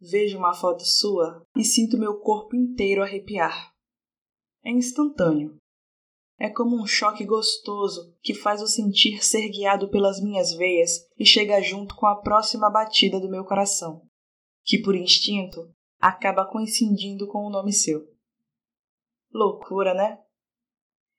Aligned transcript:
vejo 0.00 0.38
uma 0.38 0.54
foto 0.54 0.84
sua 0.84 1.42
e 1.54 1.62
sinto 1.62 1.98
meu 1.98 2.20
corpo 2.20 2.56
inteiro 2.56 3.02
arrepiar. 3.02 3.72
É 4.64 4.70
instantâneo. 4.70 5.56
É 6.38 6.48
como 6.48 6.80
um 6.80 6.86
choque 6.86 7.24
gostoso 7.24 8.16
que 8.22 8.32
faz 8.32 8.62
o 8.62 8.66
sentir 8.66 9.22
ser 9.22 9.48
guiado 9.50 9.90
pelas 9.90 10.22
minhas 10.22 10.54
veias 10.54 11.06
e 11.18 11.26
chega 11.26 11.60
junto 11.60 11.94
com 11.94 12.06
a 12.06 12.16
próxima 12.16 12.70
batida 12.70 13.20
do 13.20 13.28
meu 13.28 13.44
coração, 13.44 14.08
que 14.64 14.80
por 14.80 14.96
instinto 14.96 15.70
acaba 15.98 16.50
coincidindo 16.50 17.28
com 17.28 17.44
o 17.44 17.50
nome 17.50 17.72
seu. 17.74 18.08
Loucura, 19.30 19.92
né? 19.92 20.18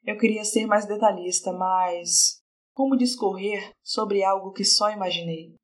Eu 0.04 0.18
queria 0.18 0.43
ser 0.43 0.66
mais 0.66 0.88
detalhista, 0.88 1.54
mas 1.54 2.41
como 2.73 2.98
discorrer 2.98 3.71
sobre 3.84 4.23
algo 4.23 4.52
que 4.52 4.66
só 4.66 4.89
imaginei? 4.89 5.55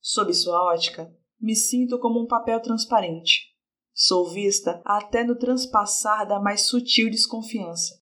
Sob 0.00 0.32
sua 0.32 0.64
ótica, 0.72 1.14
me 1.40 1.54
sinto 1.54 1.98
como 1.98 2.22
um 2.22 2.26
papel 2.26 2.60
transparente. 2.60 3.50
Sou 3.92 4.30
vista 4.30 4.80
até 4.84 5.24
no 5.24 5.36
transpassar 5.36 6.26
da 6.26 6.38
mais 6.38 6.62
sutil 6.62 7.10
desconfiança. 7.10 8.00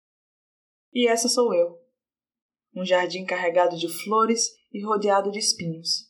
E 0.94 1.08
essa 1.08 1.28
sou 1.28 1.54
eu. 1.54 1.80
Um 2.76 2.86
jardim 2.86 3.26
carregado 3.26 3.78
de 3.78 3.88
flores 3.88 4.50
e 4.72 4.84
rodeado 4.86 5.32
de 5.32 5.40
espinhos. 5.40 6.10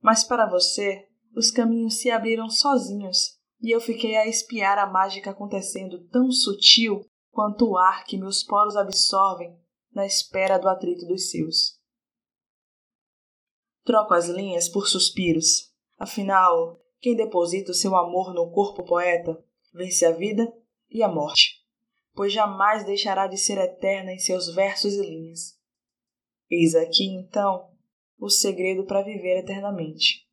Mas 0.00 0.24
para 0.24 0.48
você, 0.48 1.06
os 1.34 1.50
caminhos 1.50 2.00
se 2.00 2.10
abriram 2.10 2.48
sozinhos 2.48 3.38
e 3.62 3.74
eu 3.74 3.80
fiquei 3.80 4.16
a 4.16 4.26
espiar 4.26 4.78
a 4.78 4.90
mágica 4.90 5.30
acontecendo 5.30 6.06
tão 6.08 6.30
sutil 6.30 7.04
quanto 7.30 7.70
o 7.70 7.76
ar 7.76 8.04
que 8.04 8.18
meus 8.18 8.42
poros 8.42 8.76
absorvem 8.76 9.58
na 9.92 10.06
espera 10.06 10.58
do 10.58 10.68
atrito 10.68 11.06
dos 11.06 11.30
seus. 11.30 11.78
Troco 13.84 14.14
as 14.14 14.28
linhas 14.28 14.68
por 14.68 14.88
suspiros. 14.88 15.69
Afinal, 16.00 16.80
quem 16.98 17.14
deposita 17.14 17.72
o 17.72 17.74
seu 17.74 17.94
amor 17.94 18.32
no 18.32 18.50
corpo 18.50 18.82
poeta 18.82 19.44
vence 19.70 20.06
a 20.06 20.12
vida 20.12 20.50
e 20.90 21.02
a 21.02 21.08
morte, 21.08 21.62
pois 22.14 22.32
jamais 22.32 22.86
deixará 22.86 23.26
de 23.26 23.36
ser 23.36 23.58
eterna 23.58 24.10
em 24.10 24.18
seus 24.18 24.54
versos 24.54 24.94
e 24.94 25.02
linhas. 25.02 25.60
Eis 26.50 26.74
aqui, 26.74 27.04
então, 27.04 27.70
o 28.18 28.30
segredo 28.30 28.86
para 28.86 29.02
viver 29.02 29.40
eternamente. 29.40 30.26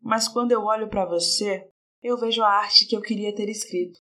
Mas 0.00 0.28
quando 0.28 0.52
eu 0.52 0.62
olho 0.62 0.88
para 0.88 1.04
você, 1.04 1.68
eu 2.00 2.16
vejo 2.16 2.40
a 2.44 2.48
arte 2.48 2.86
que 2.86 2.96
eu 2.96 3.02
queria 3.02 3.34
ter 3.34 3.48
escrito. 3.48 3.98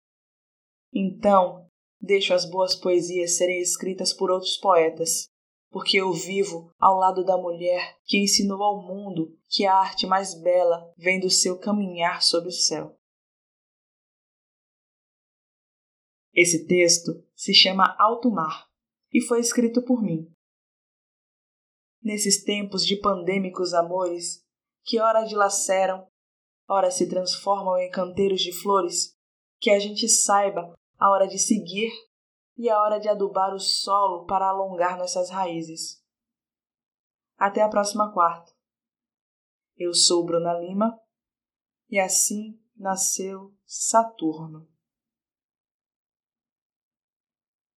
Então, 0.93 1.69
deixo 2.01 2.33
as 2.33 2.43
boas 2.43 2.75
poesias 2.75 3.37
serem 3.37 3.61
escritas 3.61 4.11
por 4.11 4.29
outros 4.29 4.57
poetas, 4.57 5.29
porque 5.71 5.97
eu 5.97 6.11
vivo 6.11 6.69
ao 6.77 6.97
lado 6.97 7.23
da 7.23 7.37
mulher 7.37 7.97
que 8.03 8.17
ensinou 8.17 8.61
ao 8.61 8.85
mundo 8.85 9.35
que 9.47 9.65
a 9.65 9.73
arte 9.73 10.05
mais 10.05 10.39
bela 10.39 10.93
vem 10.97 11.19
do 11.19 11.29
seu 11.29 11.57
caminhar 11.57 12.21
sob 12.21 12.49
o 12.49 12.51
céu. 12.51 12.99
Esse 16.33 16.67
texto 16.67 17.25
se 17.33 17.53
chama 17.53 17.95
Alto 17.97 18.29
Mar 18.29 18.67
e 19.13 19.21
foi 19.21 19.39
escrito 19.39 19.81
por 19.81 20.01
mim. 20.03 20.29
Nesses 22.03 22.43
tempos 22.43 22.85
de 22.85 22.97
pandêmicos 22.97 23.73
amores, 23.73 24.43
que 24.83 24.99
ora 24.99 25.23
dilaceram, 25.23 26.05
ora 26.67 26.91
se 26.91 27.07
transformam 27.07 27.77
em 27.77 27.89
canteiros 27.89 28.41
de 28.41 28.51
flores, 28.51 29.15
que 29.59 29.69
a 29.69 29.79
gente 29.79 30.09
saiba 30.09 30.73
a 30.97 31.09
hora 31.11 31.27
de 31.27 31.37
seguir 31.37 31.91
e 32.61 32.69
a 32.69 32.79
hora 32.79 32.99
de 32.99 33.09
adubar 33.09 33.55
o 33.55 33.59
solo 33.59 34.27
para 34.27 34.47
alongar 34.47 34.95
nossas 34.95 35.31
raízes. 35.31 35.99
Até 37.35 37.63
a 37.63 37.67
próxima 37.67 38.13
quarta. 38.13 38.51
Eu 39.75 39.95
sou 39.95 40.23
Bruna 40.23 40.53
Lima 40.53 40.95
e 41.89 41.99
assim 41.99 42.61
nasceu 42.77 43.51
Saturno. 43.65 44.69